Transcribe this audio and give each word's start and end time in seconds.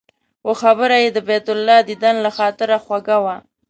خو 0.43 0.51
خبره 0.61 0.95
یې 1.03 1.09
د 1.13 1.19
بیت 1.29 1.47
الله 1.53 1.79
دیدن 1.89 2.15
له 2.25 2.29
خاطره 2.37 2.77
خوږه 2.85 3.17
وه. 3.23 3.35